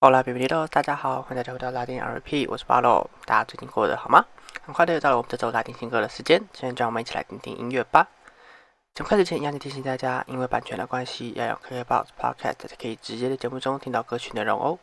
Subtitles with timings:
[0.00, 3.10] Hola, b i e 大家好，欢迎大家回到拉丁 RP，我是巴洛。
[3.26, 4.24] 大家最近过得好吗？
[4.64, 8.06] 很快的又到了我们这周拉丁新歌的时间，现在就让我们一起来听听音乐吧。
[8.94, 14.78] 节目开始前，一样提醒大家，因为版权的关系，要用 KKBOX Podcast 才可以直接在节目中听到歌曲内容哦。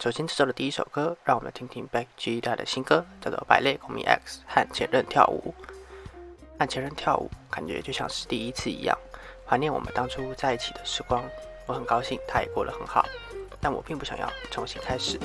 [0.00, 5.54] 首先，这周的第一首歌，让我们听听 Beck G 带的新歌，叫做《百类公民 X》和前任跳舞。
[6.58, 8.98] 和前任跳舞，感觉就像是第一次一样，
[9.46, 11.22] 怀念我们当初在一起的时光。
[11.66, 13.06] 我很高兴，他也过得很好。
[13.60, 15.18] 但我并不想要重新开始。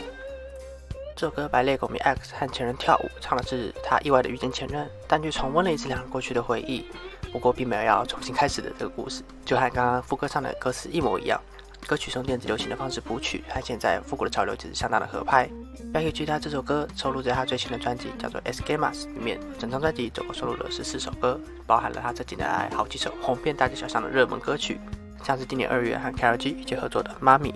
[1.15, 6.85] 这首歌《白泪狗迷 X》和前任跳舞，唱的是他意外的遇见前任，但却重温了一次两人过去的回忆。
[7.31, 11.41] 不过并没有要重新开始的这个故事，就和刚刚副歌唱的歌词一模一样。
[11.87, 15.47] 歌曲用电子流行的方式谱曲，和现在复古的潮流其实相当的合拍。
[15.93, 24.79] 可以据他这首歌收录在他最新的专辑叫做《Escamas》里面，整张专辑总共收录了十四首歌，包含了他这几年来好几首红遍大街小巷的热门歌曲。
[25.25, 27.49] 像是今年二月和 KRG 一起合作的《妈咪》，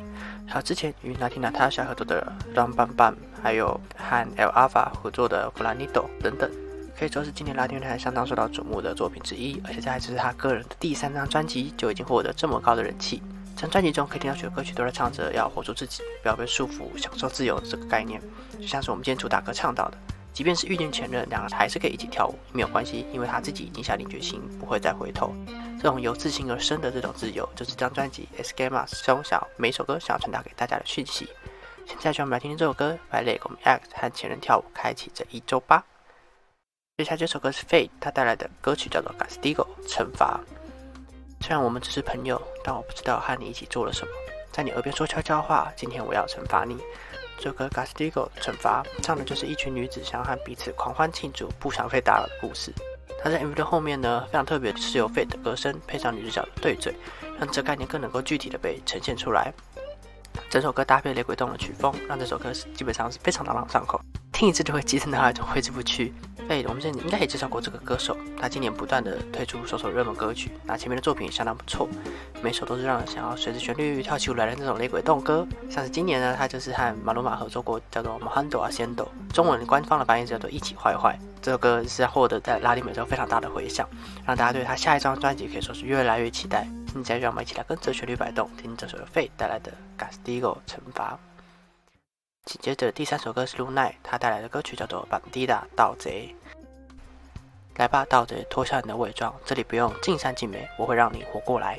[0.48, 3.12] 还有之前与 Nati Natasha 合作的《Run Bam Bam》，
[3.44, 6.50] 还有和 El Alfa 合作的《f l a n i t o 等等，
[6.98, 9.62] 可以说是今年拉丁乐坛相当受到瞩目的作品之一。
[9.68, 13.22] 而且这还只是他个人的第三张专辑，就已经获得这么高的人气。
[13.56, 18.20] 这张专辑中可以听到许多歌曲都在唱着要活出自己，不要被束缚，享受自由这个概念。
[18.60, 19.98] 就像是我们今天主打歌唱到的，
[20.40, 25.36] 即便是遇见前任，两人还是可以一起跳舞，没有关系，因为他自己已经下定决心，不会再回头。
[25.78, 31.28] 这种由自信而生的这种自由，就是这张专辑《Escamas》中小每首歌想要传达给大家的讯息。
[31.86, 35.84] 现在就让我们来听听这首歌，来 Let Go Act 和前任跳舞，开启这一周吧。
[36.96, 40.40] 接下来这首歌是 Fade，他带来的歌曲叫做《Castigo》惩罚。
[41.42, 44.12] 虽然我们只是朋友，但我不知道和你一起做了什么，
[44.54, 45.70] 在你耳边说悄悄话。
[45.76, 46.78] 今天我要惩罚你。
[47.42, 52.70] 这首歌《Castigo》惩罚，唱的就是一群女子想要和彼此狂欢庆祝，不想被打扰的故事。
[53.24, 56.94] 他在 MV 的后面呢，非常特别，是由 Fate 的歌声配上女主角的对嘴，
[57.40, 59.54] 让这概念更能够具体的被呈现出来。
[60.50, 64.02] 整首歌搭配雷鬼动的曲风，让这首歌基本上是非常朗朗上口，
[64.34, 66.14] 听一次就会记在脑海中挥之不去。
[66.50, 71.88] 哎，我们之前应该也介绍过这个歌手，他今年不断的推出首首热门歌曲，那前面的作品也相当不错，
[72.42, 75.48] 每首都是让人想要随着旋律跳起舞来的那种雷鬼动歌。
[75.70, 78.96] 像是今年呢，他就是和马鲁马合作过，叫做《Mohando Asendo》，
[79.32, 81.20] 中文官方的翻译叫做《一起坏坏》。
[81.40, 83.88] 这首歌是获得在拉丁美洲非常大的回响，
[84.26, 86.68] 让大家对他下一张专辑可以说是越来越期待。
[86.92, 89.72] 现在让我们一起来跟着旋律摆动，听这首费带来的
[90.04, 91.20] 《Castigo》惩罚。
[92.46, 95.46] 紧接着第三首歌是露奈，他带来的歌曲叫做《Bandida》
[95.76, 96.34] 盗贼。
[97.76, 101.78] 来吧，盗贼，脱下你的伪装，这里不用尽善尽美，我会让你活过来。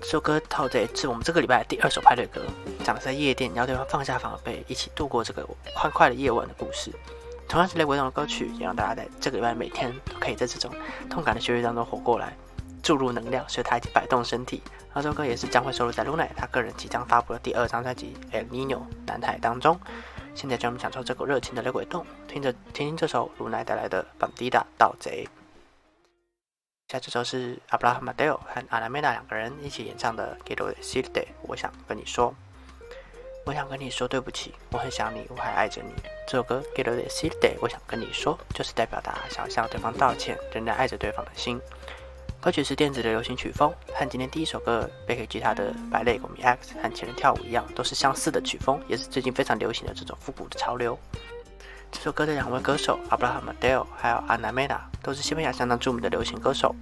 [0.00, 2.42] 这首歌《盗贼》是我们这个礼拜的第二首派对歌，
[2.84, 6.92] 讲的在夜店要对方放下防备，一起度过这个欢快的夜晚的故事。
[7.48, 10.70] 同样是雷鬼动的歌曲，也让大家在这个礼拜每天都可以在这种
[11.08, 12.36] 痛感的旋律当中活过来，
[12.84, 14.62] 注入能量，使他一起摆动身体。
[14.94, 19.80] 这首歌也是将会收录在 Luna 他个人即将发布的第二张专辑《El Nino 南海》当中。
[20.34, 25.26] 现在就让我们享受这股热情的雷鬼动，听着听听这首 Luna 带来的《b a n d i d a 盗贼。
[26.88, 32.34] 下这首是 Abraham Adele 和 Anamena 两个人一起演唱的《Get o s i d a y 我想跟你说。
[33.46, 35.92] 我想跟你说对不起，我很想你，我还爱着你。
[36.26, 41.60] 这首歌《Get the City Day》，我想跟你说，就是代表达想向对方道歉，仍然爱着对方的心。
[42.44, 50.98] 歌曲是电子的流行曲风，和今天第一首歌贝克吉他的《白泪狗迷 X》和前人跳舞一样，都是相似的曲风，也是最近非常流行的这种复古的潮流。
[51.90, 56.76] 这首歌的两位歌手 Abraham Adele 还有 Ana Mena 都是西班牙相当著名的流行歌手。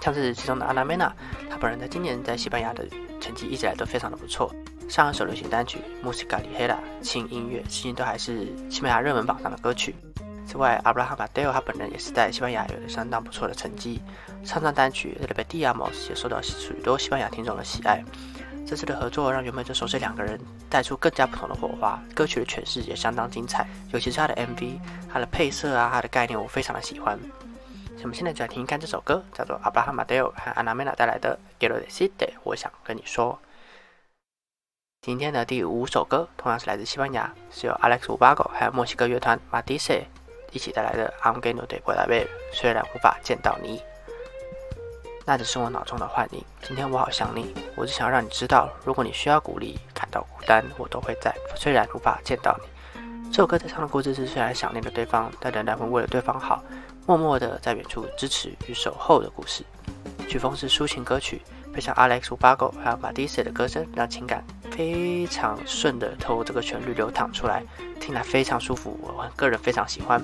[0.00, 1.12] 像是其中的 Ana Mena，
[1.50, 2.88] 他本人在今年在西班牙的
[3.20, 4.50] 成绩一直来都非常的不错。
[4.88, 9.94] 上一首流行单曲《Musica Ligera》轻音乐，至今都还是西班牙热门榜上的歌曲。
[10.54, 14.00] 此外，Abraham Adele 他本人也是在西班牙有着相当不错的成绩。
[14.44, 18.04] 上张单曲《Le Diamos》也受到许多西班牙听众的喜爱。
[18.64, 20.38] 这次的合作让原本就熟悉两个人
[20.70, 22.00] 带出更加不同的火花。
[22.14, 24.78] 歌曲的诠释也相当精彩，尤其是他的 MV，
[25.12, 27.18] 他的配色啊，他的概念我非常的喜欢。
[28.02, 33.36] 我们现在就来听一看这首歌，叫做 Abraham Adele 和 Ana Mena 带来的《g e r o de City》，我想跟你说。
[35.02, 40.04] 今天的第五首歌同样是来自西班牙，是由 Alex Ubago 还有墨西哥乐团 Madise
[40.54, 42.24] 一起带来的《I'm g o n n de p o r ver》。
[42.52, 43.82] 虽然无法见到你，
[45.26, 46.42] 那只是我脑中的幻影。
[46.62, 51.34] 今天我好想你，我只想让你知道，如果你需要鼓励，感到孤单，我都会在。
[51.56, 56.62] 虽然无法见到你，这首歌在唱的故事是虽然想念着对方，但仍然会为了对方好，
[57.04, 59.64] 默默的在远处支持与守候的故事。
[60.28, 61.42] 曲风是抒情歌曲。
[61.74, 64.44] 配上 Alex Ubago 还有 Madise 的歌声，让情感
[64.76, 67.62] 非常顺的透过这个旋律流淌出来，
[68.00, 68.98] 听来非常舒服。
[69.00, 70.20] 我个人非常喜欢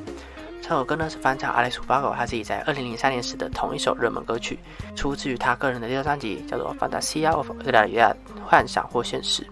[0.61, 4.59] 这首歌呢，是翻唱 Alex Ubago 他自己在2003年时的同一首热门歌曲，
[4.97, 8.13] 出自于他个人的第二张专辑，叫做《Fantasia of Realia》
[8.45, 9.47] 幻想或现实。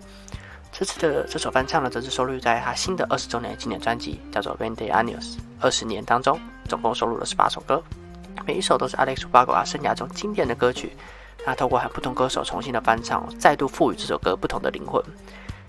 [0.73, 7.81] 这次的这首翻唱呢，则是收录在他新的二十周年纪念专辑，叫做《Veinte Años》二十年当中，总共收录了十八首歌，
[8.45, 10.93] 每一首都是 Alex Ubago 啊生涯中经典的歌曲。
[11.45, 15.03] 他透过和不同歌手重新的翻唱，再度赋予这首歌不同的灵魂。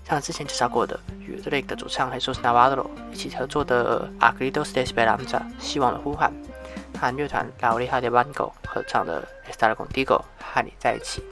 [0.04, 6.32] 像之前介绍过的与 Drake 的主唱 Jesus Navarro 一起合作的《a g r i d o s de Esperanza》希望的呼喊，
[6.98, 11.22] 和乐团 La Oreja de Van Gogh 合唱的《Estar contigo》和你在一起。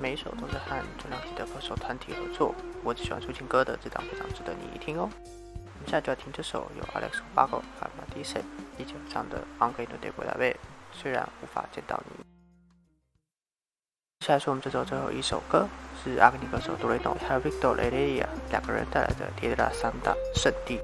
[0.00, 2.54] 每一首都是和重量级的歌手团体合作。
[2.82, 5.08] 我只喜欢抒情歌的，这张非常值得你一听哦。
[5.14, 8.42] 我们现在就要听这首由 Alex Ubago 和 m a d i s e
[8.78, 10.52] 一起合唱的《Aunque no te pueda ver》，
[10.92, 12.27] 虽然无法见到你。
[14.28, 15.66] 接下来是我们这首最后一首歌，
[16.04, 20.76] 是阿根廷歌手多雷诺还有 Victor Lelia 两个人带来的《铁达三大圣地》。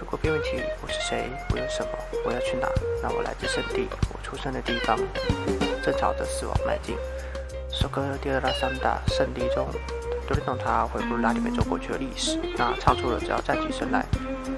[0.00, 1.90] 如果别问起我是谁，我有什么，
[2.26, 2.68] 我要去哪，
[3.00, 4.98] 那我来自圣地，我出生的地方，
[5.84, 6.96] 正朝着死亡迈进。
[7.70, 9.68] 首歌《第二大三大圣地》中，
[10.26, 14.04] 多利诺他回顾拉丁美洲过去的历史，那唱出了只要站起身来，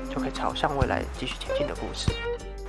[0.09, 2.11] 就可以朝向未来继续前进的故事。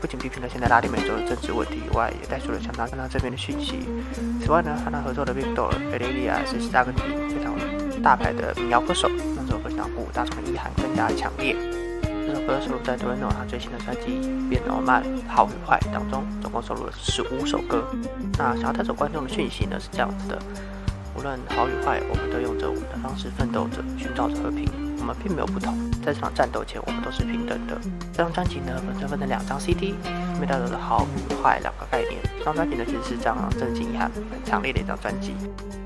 [0.04, 3.88] 不仅批评了现在拉丁美洲的政治问题以外，也带出了相当相当正面的讯息。
[4.42, 7.56] 此外呢，和他合作的 Victor e l i a 是阿根廷非常
[8.02, 11.56] 大牌的民谣歌手，让这首歌让鼓舞大众的意涵更加强烈。
[12.04, 14.20] 这首歌收录在多利诺他最新的专辑
[14.50, 17.86] 《变诺曼好与坏》当中，总共收录了十五首歌。
[18.38, 20.38] 那想要带走观众的讯息呢，是这样子的：
[21.16, 24.83] 无论好与坏，我们都用着我们的方式奋斗着，寻找着和平。
[25.04, 27.78] 我们并没有不同，在这场战斗前，我们都是平等的。
[28.14, 32.22] 这张专辑呢，本身分成两张 CD，里面带有了好与坏两个概念。
[32.40, 35.36] 这张专辑呢，其实是这样正经遗憾很强烈的一张专辑，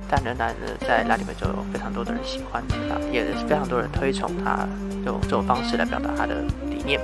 [0.07, 2.63] 但仍然呢，在拉丁美洲有非常多的人喜欢，
[3.11, 4.69] 也是非常多人推崇他
[5.03, 7.01] 用这种方式来表达他的理念。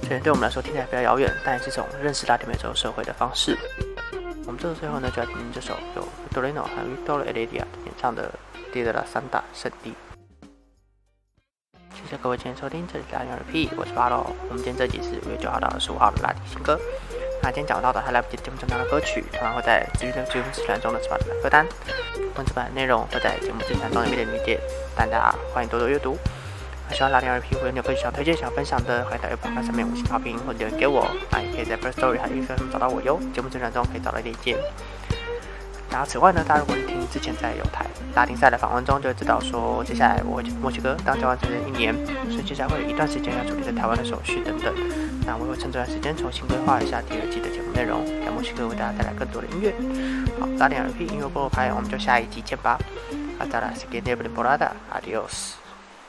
[0.00, 3.54] 虽然对我们来说听起来比较遥远，但也是种认识拉丁美洲社会的方式。
[4.46, 8.32] 我们这个最后呢，就要听这首由 Dorino 和 Victor Eladia 演唱的
[8.72, 9.90] 《d 德拉三大圣地》。
[12.22, 14.24] 各位今天收听，这里是 RP，我是巴洛。
[14.48, 16.78] 我们今天这集是五月九号到二十五号的拉丁新歌。
[17.42, 21.66] 那今天讲到的还来不及节目中的歌曲，同样会在资讯的节目资讯中的 Spotify 歌单。
[22.36, 24.60] 文字版内容会在节目资讯中里面的简介，
[24.94, 26.16] 大家欢迎多多阅读。
[26.92, 31.10] 喜欢拉丁 RP 或者有分享、推荐、想分享的，欢迎在 Apple 上面五星好评或者留言给我。
[31.30, 33.18] 那也可以在 First Story 和 i n s t a g r 找到我哟。
[33.34, 34.56] 节目资讯中可以找到链接。
[35.94, 37.86] 然后此外呢，大家如果听之前在有台
[38.16, 41.94] 拉丁赛的访问中，就会知道说，接下来我墨西哥当交换生一年，
[42.28, 44.74] 所以接下来会有一段时间要处理在台湾的手续等等。
[45.24, 49.72] 那我会趁这段时间重新规划一下第二季的节目内容，在墨西哥为大家带来更多的音乐。
[50.40, 52.76] 好，拉丁 RP 音乐播后拍，我们就下一集见吧。
[53.38, 55.63] Hasta la siguiente temporada，adios。